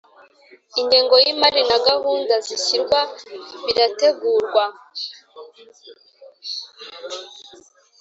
Ingengo 0.79 1.15
y’ 1.23 1.27
imari 1.33 1.61
na 1.69 1.77
gahunda 1.87 2.33
zishyirwa 2.45 2.99
birategurwa 3.65 4.65